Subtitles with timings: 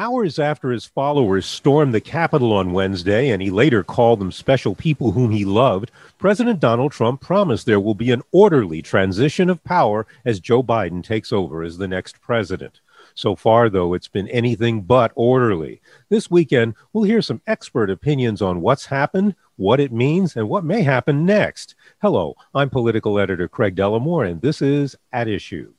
[0.00, 4.74] Hours after his followers stormed the Capitol on Wednesday and he later called them special
[4.74, 9.62] people whom he loved, President Donald Trump promised there will be an orderly transition of
[9.62, 12.80] power as Joe Biden takes over as the next president.
[13.14, 15.82] So far, though, it's been anything but orderly.
[16.08, 20.64] This weekend, we'll hear some expert opinions on what's happened, what it means, and what
[20.64, 21.74] may happen next.
[22.00, 25.74] Hello, I'm political editor Craig Dellimore, and this is At Issue.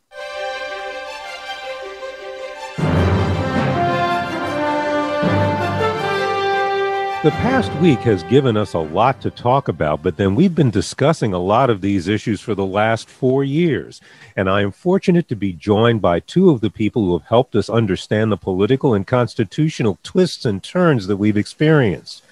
[7.23, 10.71] The past week has given us a lot to talk about, but then we've been
[10.71, 14.01] discussing a lot of these issues for the last four years.
[14.35, 17.55] And I am fortunate to be joined by two of the people who have helped
[17.55, 22.23] us understand the political and constitutional twists and turns that we've experienced.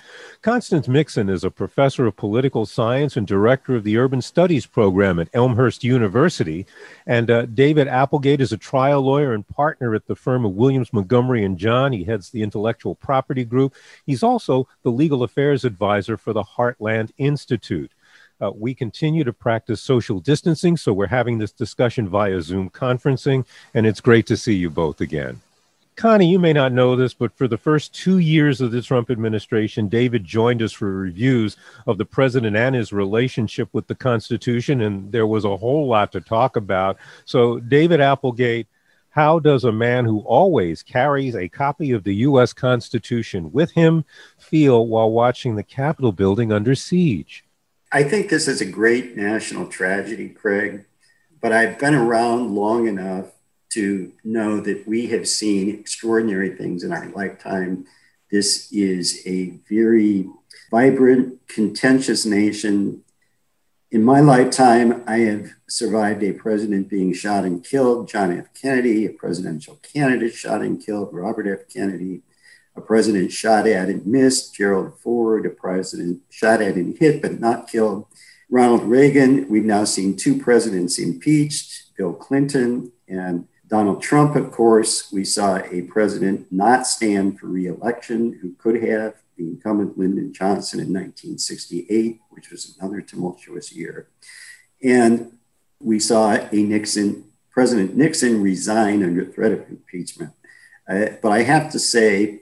[0.42, 5.20] Constance Mixon is a professor of political science and director of the Urban Studies program
[5.20, 6.66] at Elmhurst University.
[7.06, 10.94] And uh, David Applegate is a trial lawyer and partner at the firm of Williams,
[10.94, 11.92] Montgomery, and John.
[11.92, 13.76] He heads the intellectual property group.
[14.06, 17.92] He's also the legal affairs advisor for the Heartland Institute.
[18.40, 23.46] Uh, we continue to practice social distancing, so we're having this discussion via Zoom conferencing,
[23.74, 25.42] and it's great to see you both again.
[26.00, 29.12] Connie, you may not know this, but for the first two years of the Trump
[29.12, 34.80] administration, David joined us for reviews of the president and his relationship with the Constitution,
[34.80, 36.96] and there was a whole lot to talk about.
[37.26, 38.68] So, David Applegate,
[39.10, 42.54] how does a man who always carries a copy of the U.S.
[42.54, 44.06] Constitution with him
[44.38, 47.44] feel while watching the Capitol building under siege?
[47.92, 50.86] I think this is a great national tragedy, Craig,
[51.42, 53.34] but I've been around long enough
[53.70, 57.86] to know that we have seen extraordinary things in our lifetime.
[58.32, 60.28] This is a very
[60.72, 63.04] vibrant, contentious nation.
[63.92, 68.48] In my lifetime, I have survived a president being shot and killed, John F.
[68.60, 71.74] Kennedy, a presidential candidate shot and killed, Robert F.
[71.74, 72.22] Kennedy,
[72.76, 77.40] a president shot at and missed, Gerald Ford, a president shot at and hit but
[77.40, 78.06] not killed,
[78.50, 79.50] Ronald Reagan.
[79.50, 85.58] We've now seen two presidents impeached, Bill Clinton and Donald Trump, of course, we saw
[85.58, 92.20] a president not stand for reelection who could have, the incumbent Lyndon Johnson in 1968,
[92.32, 94.10] which was another tumultuous year.
[94.84, 95.38] And
[95.80, 100.32] we saw a Nixon, President Nixon resign under threat of impeachment.
[100.90, 102.42] Uh, but I have to say,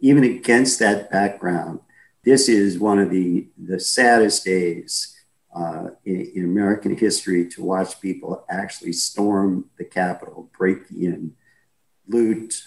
[0.00, 1.80] even against that background,
[2.24, 5.13] this is one of the, the saddest days
[5.54, 11.32] uh, in, in, American history to watch people actually storm the Capitol, break in,
[12.08, 12.62] loot,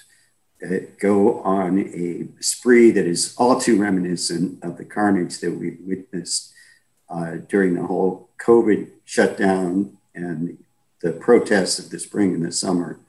[0.65, 5.77] uh, go on a spree that is all too reminiscent of the carnage that we
[5.81, 6.53] witnessed
[7.09, 10.57] uh, during the whole COVID shutdown and
[11.01, 12.99] the protests of the spring and the summer.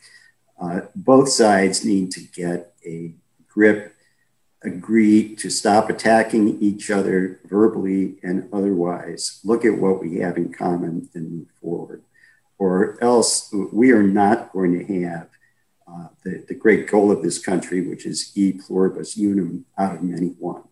[0.61, 3.15] Uh, both sides need to get a
[3.49, 3.95] grip
[4.65, 10.53] agree to stop attacking each other verbally and otherwise, look at what we have in
[10.53, 12.03] common and move forward.
[12.59, 15.29] Or else we are not going to have
[15.87, 20.03] uh, the, the great goal of this country, which is e pluribus unum out of
[20.03, 20.65] many one.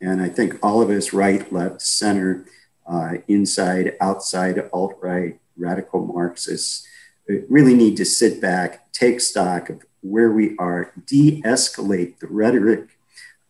[0.00, 2.46] And I think all of us, right, left, center,
[2.86, 6.86] uh, inside, outside, alt right, radical Marxists,
[7.30, 12.26] uh, really need to sit back, take stock of where we are, de escalate the
[12.28, 12.97] rhetoric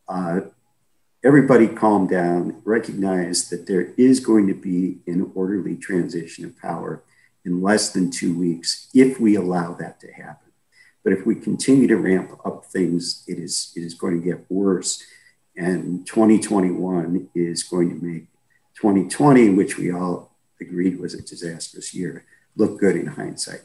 [0.09, 0.41] uh,
[1.25, 7.03] everybody calm down, recognize that there is going to be an orderly transition of power
[7.45, 10.53] in less than two weeks if we allow that to happen.
[11.05, 14.51] But if we continue to ramp up things, it is, it is going to get
[14.51, 15.03] worse.
[15.57, 18.27] And 2021 is going to make
[18.81, 22.25] 2020, which we all agreed was a disastrous year,
[22.57, 23.63] look good in hindsight.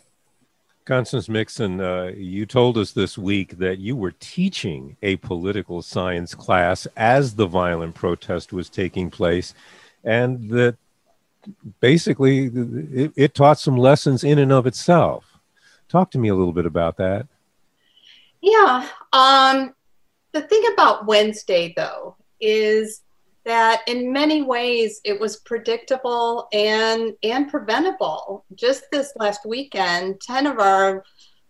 [0.86, 6.36] Constance Mixon, uh, you told us this week that you were teaching a political science
[6.36, 9.54] class as the violent protest was taking place,
[10.04, 10.76] and that
[11.80, 12.46] basically
[12.94, 15.40] it, it taught some lessons in and of itself.
[15.88, 17.28] Talk to me a little bit about that.
[18.42, 18.90] Yeah.
[19.14, 19.74] Um,
[20.34, 23.03] the thing about Wednesday, though, is
[23.46, 28.46] that in many ways it was predictable and and preventable.
[28.56, 31.04] Just this last weekend, 10 of our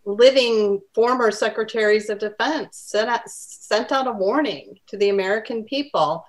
[0.05, 6.25] living former secretaries of defense sent out, sent out a warning to the American people.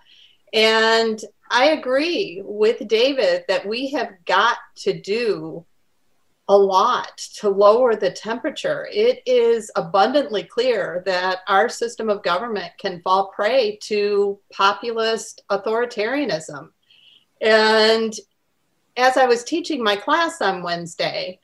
[0.52, 1.20] And
[1.50, 5.64] I agree with David that we have got to do
[6.48, 8.86] a lot to lower the temperature.
[8.92, 16.68] It is abundantly clear that our system of government can fall prey to populist authoritarianism.
[17.40, 18.14] And
[18.96, 21.40] as I was teaching my class on Wednesday,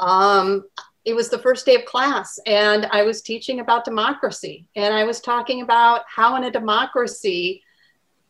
[0.00, 0.64] um,
[1.04, 4.66] it was the first day of class, and I was teaching about democracy.
[4.76, 7.62] And I was talking about how, in a democracy,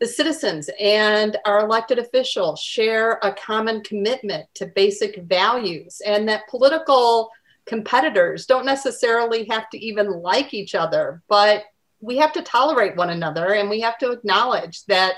[0.01, 6.49] the citizens and our elected officials share a common commitment to basic values, and that
[6.49, 7.31] political
[7.67, 11.65] competitors don't necessarily have to even like each other, but
[12.01, 15.15] we have to tolerate one another and we have to acknowledge that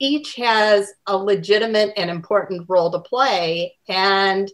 [0.00, 3.76] each has a legitimate and important role to play.
[3.88, 4.50] And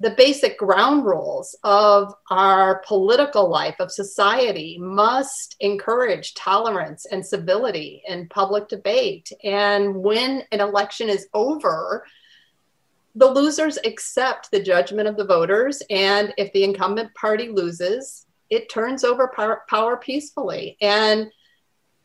[0.00, 8.02] the basic ground rules of our political life of society must encourage tolerance and civility
[8.08, 9.30] in public debate.
[9.44, 12.04] And when an election is over
[13.16, 15.82] the losers accept the judgment of the voters.
[15.90, 20.76] And if the incumbent party loses it turns over power, power peacefully.
[20.80, 21.30] And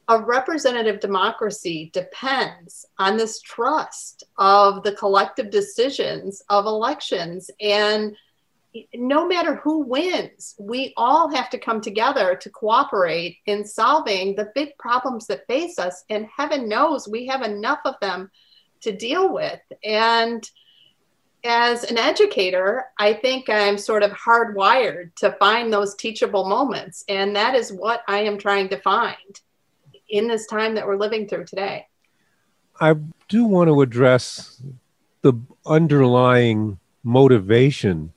[0.08, 7.50] a representative democracy depends on this trust of the collective decisions of elections.
[7.60, 8.16] And
[8.94, 14.52] no matter who wins, we all have to come together to cooperate in solving the
[14.54, 16.04] big problems that face us.
[16.10, 18.30] And heaven knows we have enough of them
[18.82, 19.62] to deal with.
[19.84, 20.48] And
[21.44, 27.06] as an educator, I think I'm sort of hardwired to find those teachable moments.
[27.08, 29.40] And that is what I am trying to find
[30.18, 31.88] in this time that we're living through today.
[32.80, 32.96] I
[33.30, 34.62] do want to address
[35.22, 35.34] the
[35.66, 38.14] underlying motivation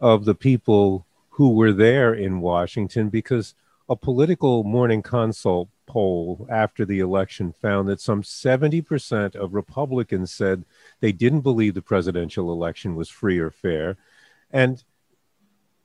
[0.00, 3.54] of the people who were there in Washington because
[3.88, 10.64] a Politico morning consult poll after the election found that some 70% of Republicans said
[11.00, 13.96] they didn't believe the presidential election was free or fair.
[14.52, 14.82] And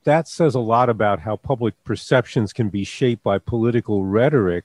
[0.04, 4.64] that says a lot about how public perceptions can be shaped by political rhetoric.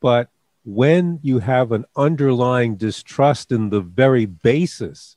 [0.00, 0.28] But
[0.64, 5.16] when you have an underlying distrust in the very basis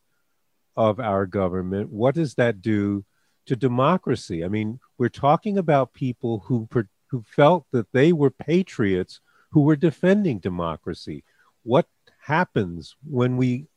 [0.75, 3.05] of our government, what does that do
[3.45, 4.43] to democracy?
[4.43, 6.67] I mean, we're talking about people who
[7.09, 9.21] who felt that they were patriots
[9.51, 11.23] who were defending democracy.
[11.63, 11.87] What
[12.25, 13.67] happens when we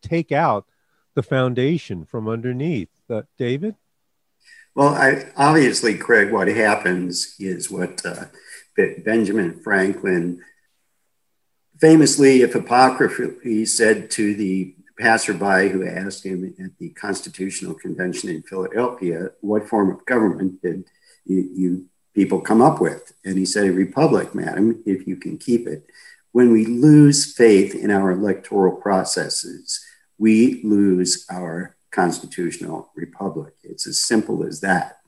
[0.00, 0.66] take out
[1.14, 2.88] the foundation from underneath?
[3.10, 3.74] Uh, David?
[4.74, 8.26] Well, I, obviously, Craig, what happens is what uh,
[9.04, 10.40] Benjamin Franklin
[11.82, 18.42] famously, if apocryphally, said to the passerby who asked him at the Constitutional Convention in
[18.42, 20.84] Philadelphia, What form of government did
[21.26, 23.12] you, you people come up with?
[23.24, 25.84] And he said, A republic, madam, if you can keep it.
[26.30, 29.84] When we lose faith in our electoral processes,
[30.18, 33.54] we lose our constitutional republic.
[33.64, 35.00] It's as simple as that.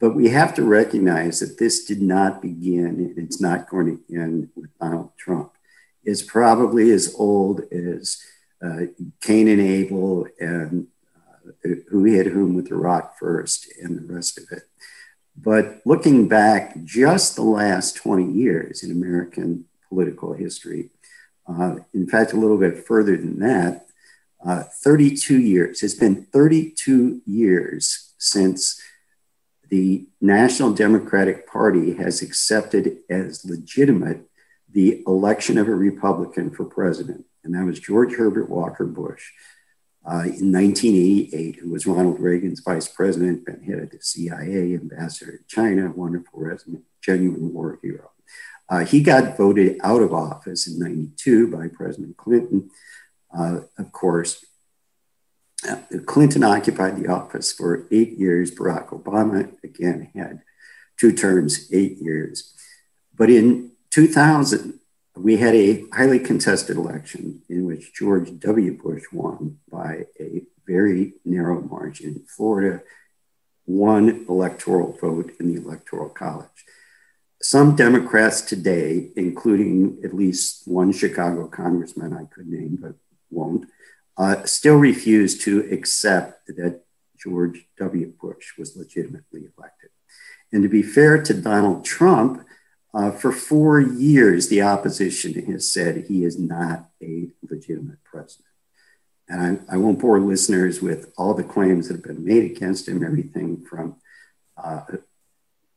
[0.00, 4.14] But we have to recognize that this did not begin, and it's not going to
[4.14, 5.52] end with Donald Trump.
[6.08, 8.16] It's probably as old as
[8.64, 8.86] uh,
[9.20, 14.38] Cain and Abel and uh, who hit whom with the rock first and the rest
[14.38, 14.62] of it.
[15.36, 20.88] But looking back just the last 20 years in American political history,
[21.46, 23.88] uh, in fact, a little bit further than that,
[24.42, 25.82] uh, 32 years.
[25.82, 28.80] It's been 32 years since
[29.68, 34.27] the National Democratic Party has accepted as legitimate
[34.70, 37.24] the election of a Republican for president.
[37.44, 39.30] And that was George Herbert Walker Bush
[40.06, 45.38] uh, in 1988, who was Ronald Reagan's vice president, been head of the CIA, ambassador
[45.38, 48.10] to China, wonderful resident, genuine war hero.
[48.68, 52.70] Uh, he got voted out of office in 92 by President Clinton.
[53.36, 54.44] Uh, of course,
[55.68, 58.50] uh, Clinton occupied the office for eight years.
[58.54, 60.42] Barack Obama, again, had
[60.98, 62.54] two terms, eight years.
[63.14, 64.78] But in 2000,
[65.16, 68.80] we had a highly contested election in which George W.
[68.80, 72.24] Bush won by a very narrow margin.
[72.28, 72.80] Florida,
[73.64, 76.64] one electoral vote in the Electoral College.
[77.42, 82.94] Some Democrats today, including at least one Chicago congressman I could name but
[83.32, 83.66] won't,
[84.16, 86.82] uh, still refuse to accept that
[87.16, 88.12] George W.
[88.20, 89.90] Bush was legitimately elected.
[90.52, 92.44] And to be fair to Donald Trump,
[92.94, 98.46] uh, for four years, the opposition has said he is not a legitimate president.
[99.28, 102.88] And I, I, won't bore listeners with all the claims that have been made against
[102.88, 103.96] him, everything from
[104.56, 104.80] uh,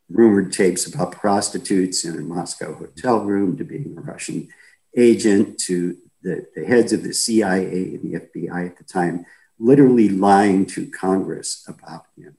[0.09, 4.47] rumored tapes about prostitutes in a Moscow hotel room to being a Russian
[4.95, 9.25] agent to the, the heads of the CIA and the FBI at the time
[9.59, 12.35] literally lying to Congress about him.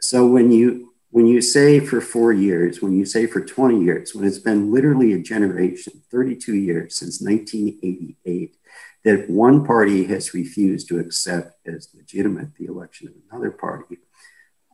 [0.00, 4.14] So when you when you say for four years, when you say for 20 years,
[4.14, 8.56] when it's been literally a generation, 32 years since 1988,
[9.04, 13.98] that one party has refused to accept as legitimate the election of another party,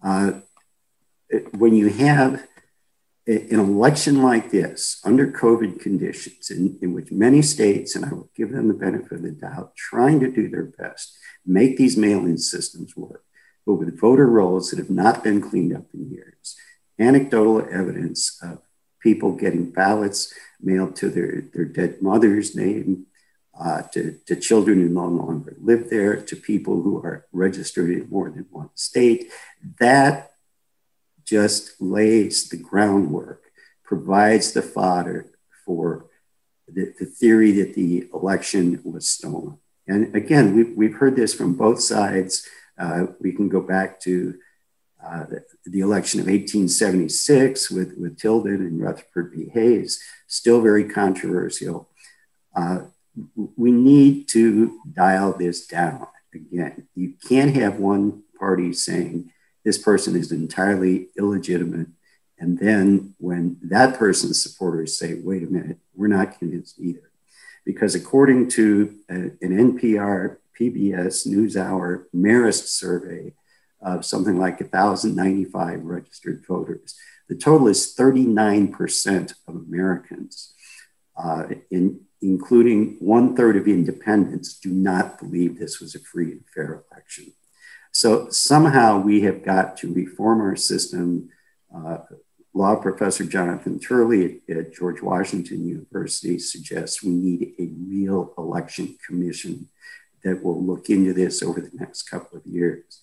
[0.05, 0.33] uh,
[1.57, 2.47] when you have
[3.27, 8.31] an election like this under COVID conditions, in, in which many states, and I will
[8.37, 12.21] give them the benefit of the doubt, trying to do their best, make these mail
[12.21, 13.25] in systems work,
[13.67, 16.57] but with voter rolls that have not been cleaned up in years,
[16.99, 18.61] anecdotal evidence of
[19.01, 23.07] people getting ballots mailed to their, their dead mother's name,
[23.59, 28.09] uh, to, to children who no longer live there, to people who are registered in
[28.09, 29.31] more than one state.
[29.81, 30.33] That
[31.25, 33.43] just lays the groundwork,
[33.85, 35.27] provides the fodder
[35.65, 36.07] for
[36.67, 39.59] the, the theory that the election was stolen.
[39.87, 42.47] And again, we've, we've heard this from both sides.
[42.79, 44.35] Uh, we can go back to
[45.05, 49.49] uh, the, the, election of 1876 with, with Tilden and Rutherford B.
[49.55, 51.89] Hayes, still very controversial.
[52.55, 52.81] Uh,
[53.57, 56.07] we need to dial this down.
[56.35, 59.31] Again, you can't have one party saying
[59.65, 61.89] this person is entirely illegitimate.
[62.39, 67.11] And then when that person's supporters say, wait a minute, we're not convinced either.
[67.65, 73.35] Because according to a, an NPR PBS NewsHour Marist survey
[73.81, 76.97] of something like 1,095 registered voters,
[77.29, 80.55] the total is 39% of Americans,
[81.17, 86.45] uh, in, including one third of independents, do not believe this was a free and
[86.53, 87.33] fair election.
[87.93, 91.31] So somehow we have got to reform our system.
[91.75, 91.99] Uh,
[92.55, 98.97] law professor Jonathan Turley at, at, George Washington University suggests we need a real election
[99.07, 99.69] commission
[100.25, 103.03] that will look into this over the next couple of years.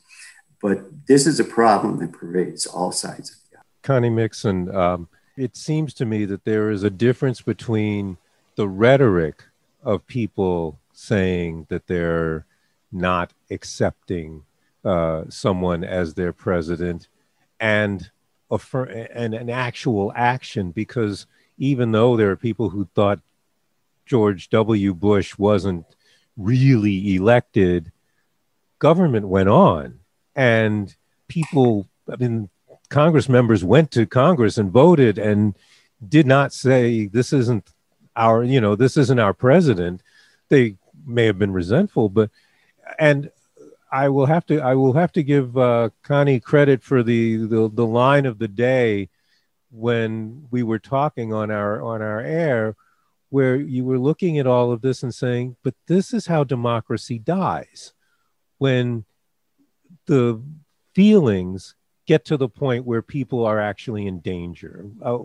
[0.62, 3.45] But this is a problem that pervades all sides of the
[3.86, 5.07] Connie Mixon, um,
[5.38, 8.17] it seems to me that there is a difference between
[8.55, 9.43] the rhetoric
[9.84, 12.48] of people saying that they're
[12.91, 14.43] not accepting
[14.84, 17.07] uh, someone as their president
[17.60, 18.10] and
[18.50, 21.27] affirm and an actual action because
[21.60, 23.19] even though there are people who thought
[24.05, 24.93] George W.
[24.95, 25.86] Bush wasn't
[26.37, 27.91] really elected,
[28.79, 29.99] government went on
[30.35, 30.95] and
[31.27, 32.49] people, I mean,
[32.89, 35.55] Congress members went to Congress and voted and
[36.07, 37.69] did not say, this isn't
[38.15, 40.01] our, you know, this isn't our president.
[40.49, 40.75] They
[41.05, 42.29] may have been resentful, but,
[42.99, 43.31] and
[43.91, 47.69] I will have to I will have to give uh, Connie credit for the, the
[47.73, 49.09] the line of the day
[49.71, 52.75] when we were talking on our on our air
[53.29, 57.20] where you were looking at all of this and saying but this is how democracy
[57.20, 57.94] dies
[58.58, 59.05] when
[60.05, 60.41] the
[60.94, 65.17] feelings get to the point where people are actually in danger uh,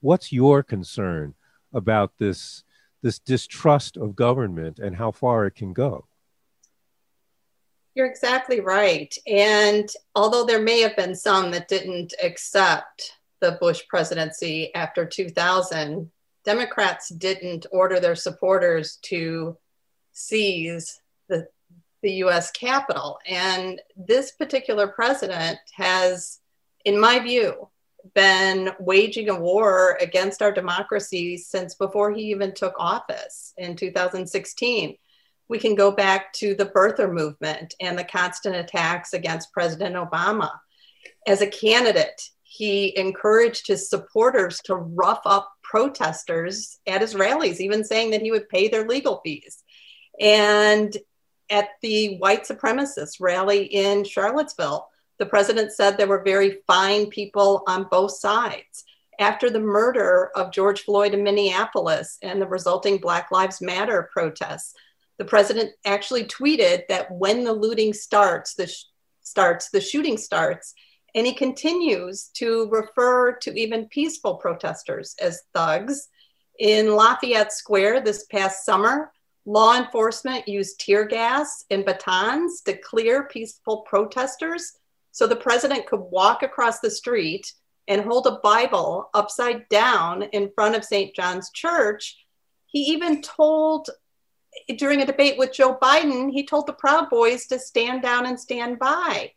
[0.00, 1.34] what's your concern
[1.72, 2.62] about this
[3.02, 6.06] this distrust of government and how far it can go
[7.96, 9.12] you're exactly right.
[9.26, 16.10] And although there may have been some that didn't accept the Bush presidency after 2000,
[16.46, 19.58] Democrats didn't order their supporters to
[20.12, 21.46] seize the,
[22.02, 23.18] the US Capitol.
[23.26, 26.38] And this particular president has,
[26.86, 27.68] in my view,
[28.14, 34.96] been waging a war against our democracy since before he even took office in 2016
[35.48, 40.50] we can go back to the birther movement and the constant attacks against President Obama.
[41.26, 47.84] As a candidate, he encouraged his supporters to rough up protesters at his rallies, even
[47.84, 49.62] saying that he would pay their legal fees.
[50.18, 50.96] And
[51.50, 57.62] at the white supremacist rally in Charlottesville, the president said there were very fine people
[57.68, 58.84] on both sides.
[59.20, 64.72] After the murder of George Floyd in Minneapolis and the resulting Black Lives Matter protests,
[65.18, 68.84] the president actually tweeted that when the looting starts, the sh-
[69.20, 70.72] starts, the shooting starts,
[71.16, 76.08] And he continues to refer to even peaceful protesters as thugs.
[76.58, 79.10] In Lafayette Square this past summer,
[79.46, 84.72] law enforcement used tear gas and batons to clear peaceful protesters
[85.10, 87.50] so the president could walk across the street
[87.88, 91.14] and hold a Bible upside down in front of St.
[91.16, 92.18] John's Church.
[92.66, 93.88] He even told,
[94.76, 98.38] during a debate with Joe Biden, he told the Proud Boys to stand down and
[98.38, 99.32] stand by.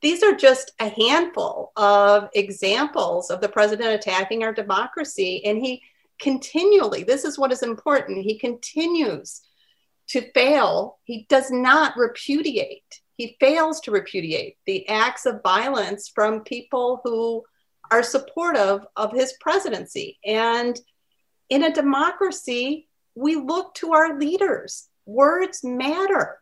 [0.00, 5.42] These are just a handful of examples of the president attacking our democracy.
[5.44, 5.82] And he
[6.20, 9.42] continually, this is what is important, he continues
[10.08, 10.98] to fail.
[11.04, 17.44] He does not repudiate, he fails to repudiate the acts of violence from people who
[17.90, 20.18] are supportive of his presidency.
[20.24, 20.78] And
[21.48, 24.88] in a democracy, we look to our leaders.
[25.06, 26.38] Words matter.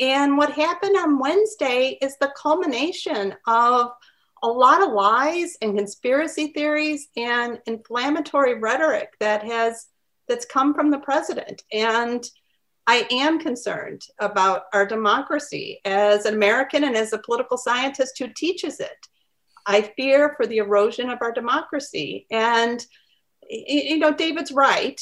[0.00, 3.90] And what happened on Wednesday is the culmination of
[4.42, 9.86] a lot of lies and conspiracy theories and inflammatory rhetoric that has
[10.28, 11.62] that's come from the president.
[11.72, 12.24] And
[12.86, 18.28] I am concerned about our democracy as an American and as a political scientist who
[18.28, 18.96] teaches it.
[19.66, 22.26] I fear for the erosion of our democracy.
[22.30, 22.84] And,
[23.48, 25.00] you know, David's right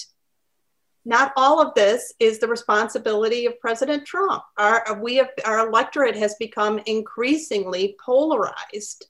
[1.07, 4.43] not all of this is the responsibility of President Trump.
[4.59, 9.07] Our, we have, our electorate has become increasingly polarized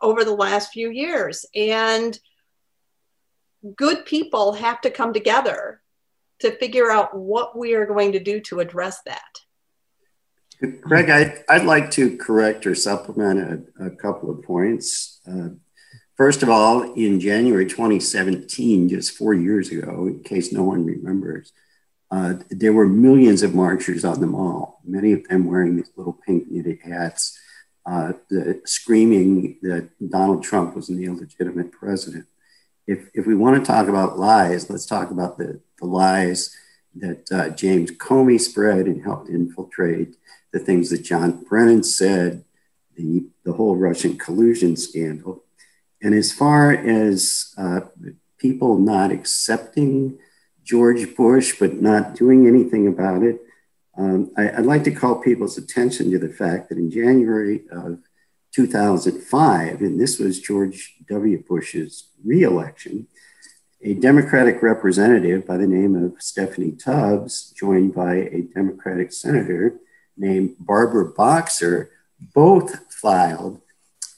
[0.00, 1.44] over the last few years.
[1.54, 2.18] And
[3.76, 5.82] good people have to come together
[6.40, 9.20] to figure out what we are going to do to address that.
[10.80, 15.20] Greg, I, I'd like to correct or supplement a, a couple of points.
[15.28, 15.48] Uh,
[16.16, 21.52] First of all, in January 2017, just four years ago, in case no one remembers,
[22.10, 26.16] uh, there were millions of marchers on the mall, many of them wearing these little
[26.24, 27.36] pink knitted hats,
[27.86, 32.26] uh, the, screaming that Donald Trump was an illegitimate president.
[32.86, 36.54] If, if we want to talk about lies, let's talk about the, the lies
[36.94, 40.16] that uh, James Comey spread and helped infiltrate,
[40.52, 42.44] the things that John Brennan said,
[42.96, 45.43] the, the whole Russian collusion scandal.
[46.04, 47.80] And as far as uh,
[48.36, 50.18] people not accepting
[50.62, 53.40] George Bush, but not doing anything about it,
[53.96, 58.00] um, I, would like to call people's attention to the fact that in January of
[58.52, 61.42] 2005, and this was George W.
[61.42, 63.06] Bush's reelection,
[63.82, 69.78] a Democratic representative by the name of Stephanie Tubbs, joined by a Democratic senator
[70.18, 71.92] named Barbara Boxer,
[72.34, 73.62] both filed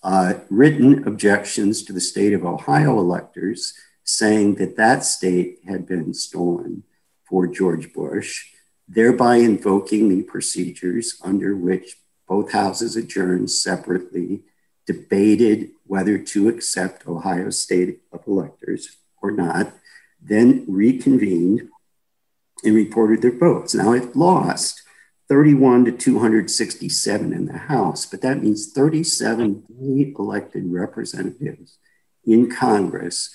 [0.07, 6.15] uh, written objections to the state of Ohio electors saying that that state had been
[6.15, 6.85] stolen
[7.29, 8.53] for George Bush,
[8.87, 11.97] thereby invoking the procedures under which
[12.29, 14.43] both houses adjourned separately,
[14.87, 19.75] debated whether to accept Ohio state of electors or not,
[20.23, 21.69] then reconvened
[22.63, 23.75] and reported their votes.
[23.75, 24.83] Now it lost
[25.29, 29.65] 31 to 267 in the House, but that means 37
[30.19, 31.79] elected representatives
[32.25, 33.35] in Congress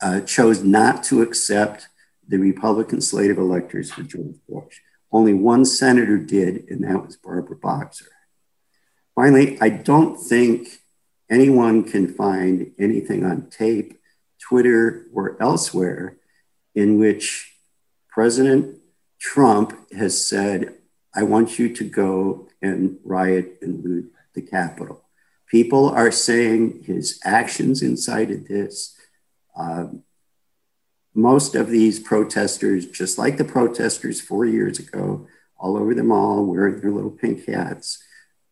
[0.00, 1.88] uh, chose not to accept
[2.26, 4.80] the Republican slate of electors for George Bush.
[5.12, 8.10] Only one senator did, and that was Barbara Boxer.
[9.14, 10.68] Finally, I don't think
[11.30, 14.00] anyone can find anything on tape,
[14.40, 16.16] Twitter, or elsewhere
[16.74, 17.54] in which
[18.08, 18.78] President
[19.22, 20.74] Trump has said,
[21.14, 25.04] I want you to go and riot and loot the Capitol.
[25.46, 28.98] People are saying his actions incited this.
[29.56, 30.02] Um,
[31.14, 36.44] most of these protesters, just like the protesters four years ago, all over the mall
[36.44, 38.02] wearing their little pink hats,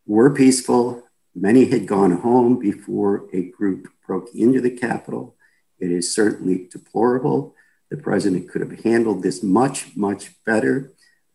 [0.06, 1.02] were peaceful.
[1.34, 5.34] Many had gone home before a group broke into the Capitol.
[5.80, 7.56] It is certainly deplorable.
[7.90, 10.92] The president could have handled this much, much better.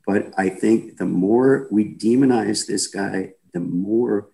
[0.08, 4.30] But I think the more we demonize this guy, the more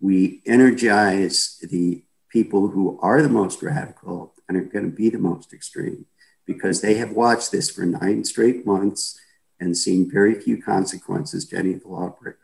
[0.00, 5.18] we energize the people who are the most radical and are going to be the
[5.18, 6.04] most extreme
[6.46, 9.18] because they have watched this for nine straight months
[9.60, 12.43] and seen very few consequences to any of the lawbreakers.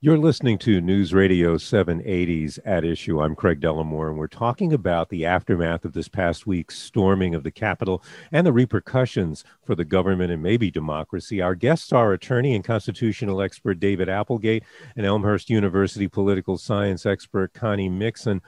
[0.00, 3.20] You're listening to News Radio 780's At Issue.
[3.20, 7.42] I'm Craig Dellimore, and we're talking about the aftermath of this past week's storming of
[7.42, 11.42] the Capitol and the repercussions for the government and maybe democracy.
[11.42, 14.62] Our guests are attorney and constitutional expert David Applegate
[14.94, 18.40] and Elmhurst University political science expert Connie Mixon.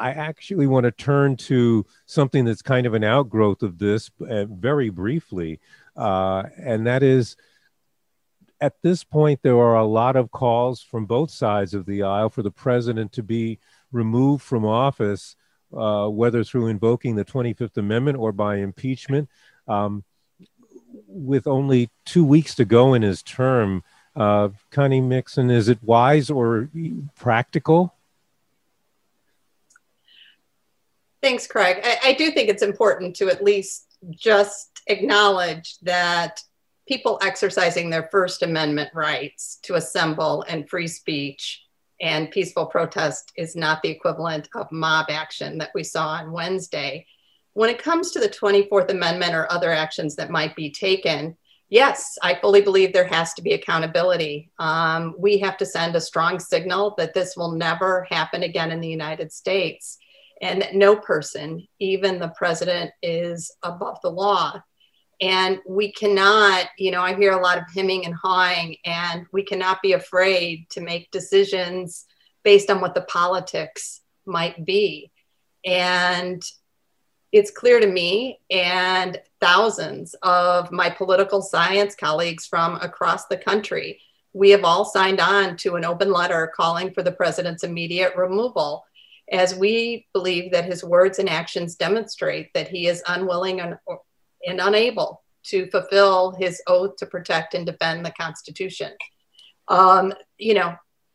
[0.00, 4.46] I actually want to turn to something that's kind of an outgrowth of this uh,
[4.46, 5.60] very briefly,
[5.96, 7.36] uh, and that is
[8.60, 12.30] at this point, there are a lot of calls from both sides of the aisle
[12.30, 13.58] for the president to be
[13.92, 15.36] removed from office,
[15.76, 19.28] uh, whether through invoking the 25th Amendment or by impeachment.
[19.68, 20.04] Um,
[21.08, 23.82] with only two weeks to go in his term,
[24.14, 26.70] uh, Connie Mixon, is it wise or
[27.14, 27.94] practical?
[31.22, 31.80] Thanks, Craig.
[31.82, 36.40] I, I do think it's important to at least just acknowledge that
[36.86, 41.62] people exercising their First Amendment rights to assemble and free speech
[42.00, 47.06] and peaceful protest is not the equivalent of mob action that we saw on Wednesday.
[47.54, 51.36] When it comes to the 24th Amendment or other actions that might be taken,
[51.70, 54.50] yes, I fully believe there has to be accountability.
[54.58, 58.80] Um, we have to send a strong signal that this will never happen again in
[58.80, 59.98] the United States
[60.42, 64.60] and that no person, even the president, is above the law.
[65.20, 69.42] And we cannot, you know, I hear a lot of hemming and hawing, and we
[69.42, 72.04] cannot be afraid to make decisions
[72.44, 75.10] based on what the politics might be.
[75.64, 76.42] And
[77.32, 84.00] it's clear to me and thousands of my political science colleagues from across the country.
[84.32, 88.84] We have all signed on to an open letter calling for the president's immediate removal,
[89.32, 93.76] as we believe that his words and actions demonstrate that he is unwilling and,
[94.46, 98.92] and unable to fulfill his oath to protect and defend the Constitution.
[99.68, 100.74] Um, you know,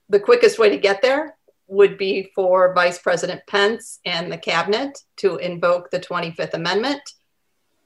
[0.10, 5.00] the quickest way to get there would be for Vice President Pence and the cabinet
[5.18, 7.02] to invoke the 25th Amendment.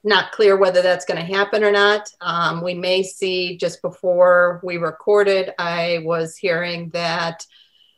[0.02, 2.08] Not clear whether that's going to happen or not.
[2.20, 7.44] Um, we may see just before we recorded, I was hearing that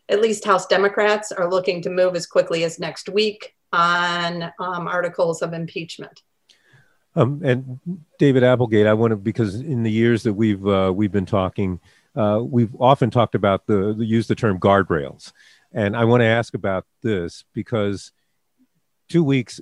[0.08, 4.88] at least House Democrats are looking to move as quickly as next week on um,
[4.88, 6.22] articles of impeachment.
[7.16, 7.80] Um, and
[8.18, 11.80] David Applegate, I want to because in the years that we've uh, we've been talking,
[12.14, 15.32] uh, we've often talked about the, the use the term guardrails,
[15.72, 18.12] and I want to ask about this because
[19.08, 19.60] two weeks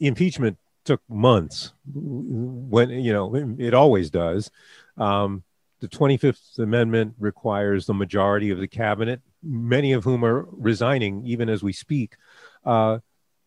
[0.00, 4.50] impeachment took months when you know it always does.
[4.96, 5.44] Um,
[5.80, 11.48] the 25th Amendment requires the majority of the cabinet, many of whom are resigning even
[11.48, 12.16] as we speak.
[12.64, 12.98] Uh,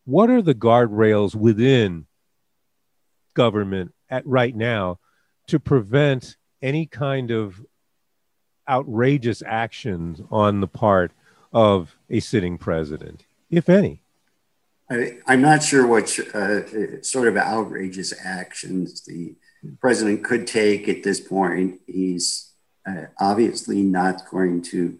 [0.05, 2.07] what are the guardrails within
[3.33, 4.99] government at right now
[5.47, 7.63] to prevent any kind of
[8.69, 11.11] outrageous actions on the part
[11.51, 14.01] of a sitting president, if any?
[14.89, 19.35] I, am not sure what uh, sort of outrageous actions the
[19.79, 21.81] president could take at this point.
[21.87, 22.51] He's
[22.87, 24.99] uh, obviously not going to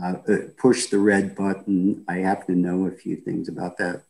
[0.00, 2.04] uh, uh push the red button.
[2.08, 4.02] I happen to know a few things about that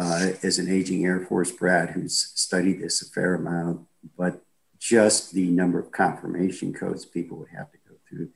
[0.00, 3.86] uh, as an aging Air Force brat who's studied this a fair amount,
[4.16, 4.42] but
[4.78, 8.30] just the number of confirmation codes people would have to go through,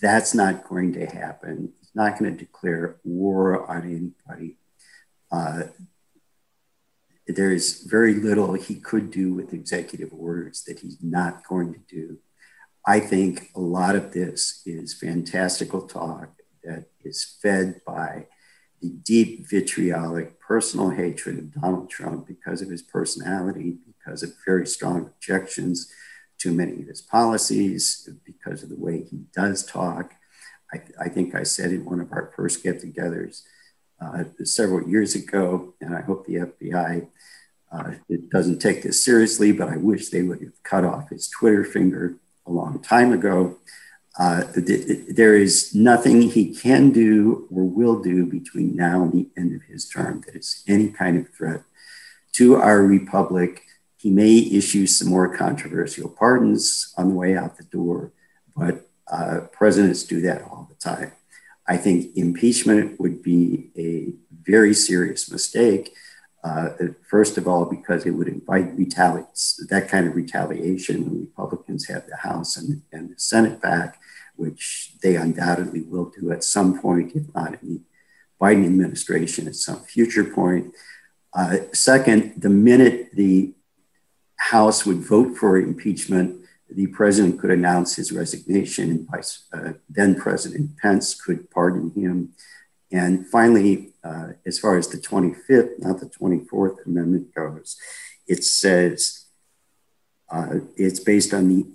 [0.00, 4.56] that's not going to happen It's not going to declare war on anybody.
[5.32, 5.64] Uh,
[7.26, 11.80] there is very little he could do with executive orders that he's not going to
[11.88, 12.18] do.
[12.86, 16.30] I think a lot of this is fantastical talk
[16.62, 18.26] that is fed by
[18.80, 24.66] the deep vitriolic personal hatred of Donald Trump because of his personality, because of very
[24.66, 25.92] strong objections
[26.38, 30.14] to many of his policies, because of the way he does talk.
[30.72, 33.42] I, I, think I said in one of our first get togethers
[34.00, 37.08] uh, several years ago, and I hope the FBI
[37.72, 41.28] uh, it doesn't take this seriously, but I wish they would have cut off his
[41.28, 42.16] Twitter finger
[42.46, 43.58] a long time ago.
[44.20, 49.26] Uh, th- there is nothing he can do or will do between now and the
[49.34, 51.62] end of his term that is any kind of threat
[52.30, 53.62] to our republic.
[53.96, 58.12] He may issue some more controversial pardons on the way out the door,
[58.54, 61.12] but uh, presidents do that all the time.
[61.66, 65.94] I think impeachment would be a very serious mistake.
[66.44, 66.70] Uh,
[67.08, 72.16] first of all, because it would invite retaliates, that kind of retaliation Republicans have the
[72.16, 73.98] House and, and the Senate back,
[74.40, 77.80] which they undoubtedly will do at some point, if not in the
[78.40, 80.74] Biden administration at some future point.
[81.34, 83.52] Uh, second, the minute the
[84.36, 90.14] House would vote for impeachment, the president could announce his resignation, and Vice, uh, then
[90.14, 92.30] President Pence could pardon him.
[92.90, 97.76] And finally, uh, as far as the 25th, not the 24th Amendment goes,
[98.26, 99.26] it says
[100.30, 101.66] uh, it's based on the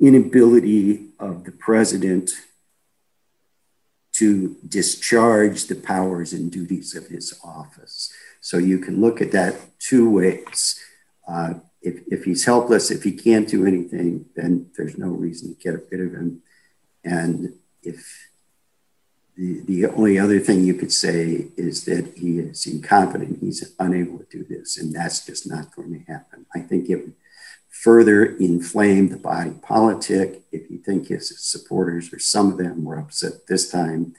[0.00, 2.30] inability of the president
[4.12, 8.12] to discharge the powers and duties of his office.
[8.40, 10.80] So you can look at that two ways.
[11.26, 15.60] Uh, if, if he's helpless, if he can't do anything, then there's no reason to
[15.60, 16.42] get rid of him.
[17.04, 18.28] And if
[19.36, 24.18] the, the only other thing you could say is that he is incompetent, he's unable
[24.18, 26.44] to do this, and that's just not going to happen.
[26.52, 27.14] I think it would
[27.70, 30.42] further inflame the body politic.
[30.52, 34.14] If you think his supporters or some of them were upset this time,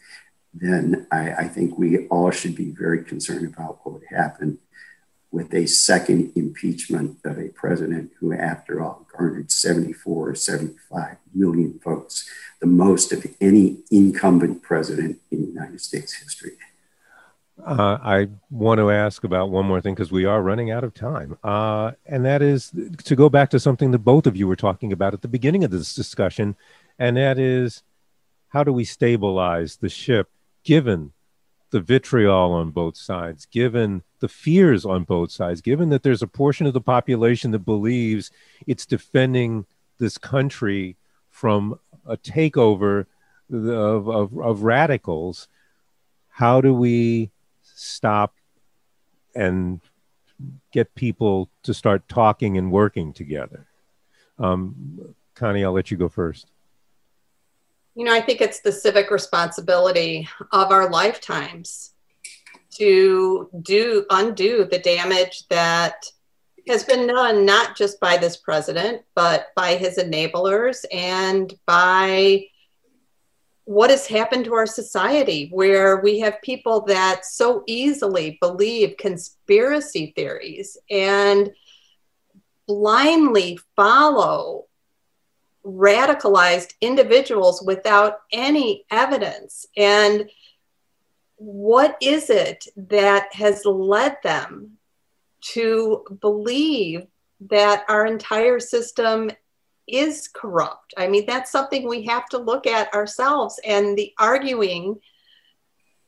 [0.54, 4.60] then I, I think we all should be very concerned about what would happen
[5.32, 11.80] with a second impeachment of a president who, after all, garnered 74 or 75 million
[11.84, 12.28] votes,
[12.60, 16.54] the most of any incumbent president in United States history.
[17.66, 20.94] Uh, I want to ask about one more thing because we are running out of
[20.94, 21.38] time.
[21.44, 22.72] Uh, and that is
[23.04, 25.64] to go back to something that both of you were talking about at the beginning
[25.64, 26.56] of this discussion.
[26.98, 27.84] And that is
[28.50, 30.30] how do we stabilize the ship
[30.64, 31.12] given
[31.72, 36.28] the vitriol on both sides, given the fears on both sides, given that there's a
[36.28, 38.32] portion of the population that believes
[38.66, 39.66] it's defending
[40.00, 40.96] this country
[41.30, 43.06] from a takeover
[43.52, 45.48] of, of, of radicals,
[46.30, 47.30] how do we
[47.80, 48.36] stop
[49.36, 49.80] and
[50.72, 53.68] get people to start talking and working together?
[54.38, 56.48] Um, Connie, I'll let you go first.
[57.96, 61.94] You know, I think it's the civic responsibility of our lifetimes
[62.76, 66.06] to do undo the damage that
[66.68, 72.46] has been done not just by this president, but by his enablers and by
[73.70, 80.12] what has happened to our society, where we have people that so easily believe conspiracy
[80.16, 81.52] theories and
[82.66, 84.66] blindly follow
[85.64, 89.68] radicalized individuals without any evidence.
[89.78, 90.32] And
[91.36, 94.80] what is it that has led them
[95.54, 97.06] to believe
[97.42, 99.30] that our entire system
[99.94, 100.94] is corrupt?
[100.98, 103.60] I mean, that's something we have to look at ourselves.
[103.66, 105.00] And the arguing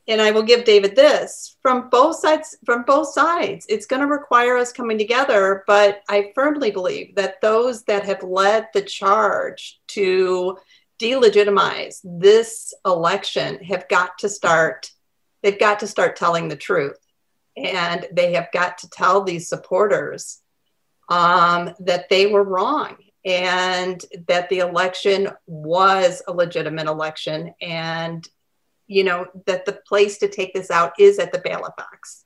[0.07, 2.57] and I will give David this from both sides.
[2.65, 5.63] From both sides, it's going to require us coming together.
[5.67, 10.57] But I firmly believe that those that have led the charge to
[10.99, 14.91] delegitimize this election have got to start.
[15.43, 16.97] They've got to start telling the truth,
[17.55, 20.41] and they have got to tell these supporters
[21.09, 28.27] um, that they were wrong and that the election was a legitimate election and
[28.91, 32.25] you know, that the place to take this out is at the ballot box.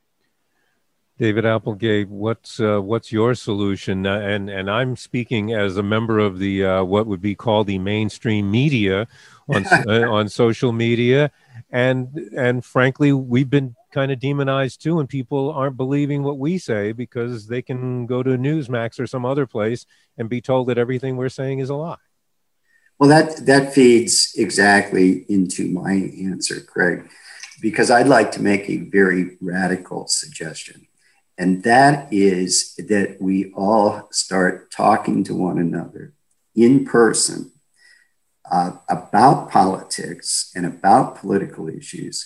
[1.20, 4.06] David Applegate, what's uh, what's your solution?
[4.06, 7.68] Uh, and and I'm speaking as a member of the uh, what would be called
[7.68, 9.08] the mainstream media
[9.48, 11.32] on uh, on social media,
[11.72, 16.58] and and frankly, we've been kind of demonized too, and people aren't believing what we
[16.58, 19.86] say because they can go to Newsmax or some other place
[20.18, 21.96] and be told that everything we're saying is a lie.
[23.00, 25.94] Well, that, that feeds exactly into my
[26.30, 27.10] answer, Craig,
[27.62, 30.88] because I'd like to make a very radical suggestion.
[31.38, 36.14] And that is that we all start talking to one another
[36.54, 37.52] in person
[38.52, 42.26] uh, about politics and about political issues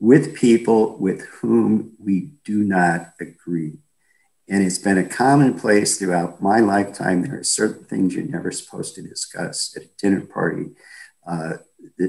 [0.00, 3.78] with people with whom we do not agree.
[4.48, 7.22] And it's been a commonplace throughout my lifetime.
[7.22, 10.70] There are certain things you're never supposed to discuss at a dinner party
[11.26, 11.58] uh,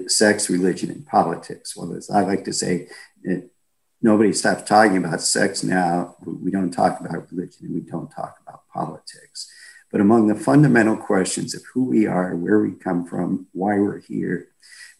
[0.08, 1.75] sex, religion, and politics.
[1.75, 2.88] Well, as I like to say,
[3.23, 3.51] it,
[4.01, 6.15] nobody stops talking about sex now.
[6.25, 9.51] We don't talk about religion and we don't talk about politics.
[9.91, 13.99] But among the fundamental questions of who we are, where we come from, why we're
[13.99, 14.47] here,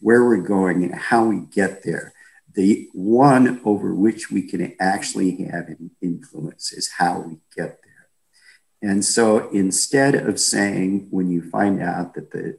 [0.00, 2.12] where we're going, and how we get there,
[2.54, 8.90] the one over which we can actually have an influence is how we get there.
[8.90, 12.58] And so instead of saying, when you find out that the,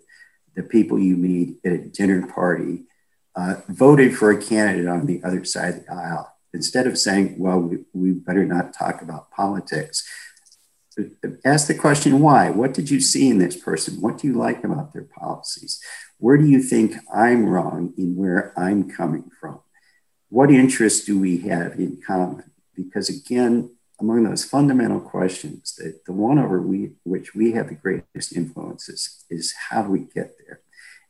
[0.55, 2.83] the people you meet at a dinner party
[3.35, 7.35] uh, voted for a candidate on the other side of the aisle, instead of saying,
[7.37, 10.07] well, we, we better not talk about politics,
[11.43, 12.49] ask the question why?
[12.49, 13.99] What did you see in this person?
[13.99, 15.81] What do you like about their policies?
[16.19, 19.59] Where do you think I'm wrong in where I'm coming from?
[20.33, 22.49] What interests do we have in common?
[22.75, 23.69] Because again,
[23.99, 29.25] among those fundamental questions, that the one over we, which we have the greatest influences
[29.29, 30.61] is how do we get there.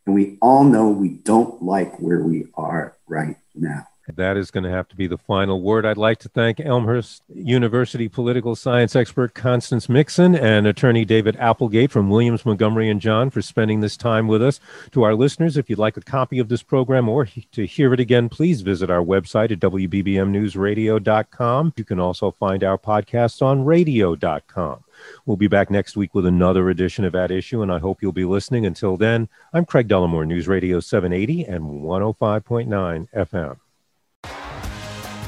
[0.05, 3.88] And we all know we don't like where we are right now.
[4.08, 5.86] That is going to have to be the final word.
[5.86, 11.89] I'd like to thank Elmhurst University political science expert Constance Mixon and attorney David Applegate
[11.89, 14.60] from Williams, Montgomery, and John for spending this time with us.
[14.92, 18.02] To our listeners, if you'd like a copy of this program or to hear it
[18.02, 21.74] again, please visit our website at WBBMNewsRadio.com.
[21.78, 24.84] You can also find our podcasts on radio.com.
[25.26, 28.12] We'll be back next week with another edition of At Issue, and I hope you'll
[28.12, 28.66] be listening.
[28.66, 33.58] Until then, I'm Craig Dellimore, News Radio 780 and 105.9 FM.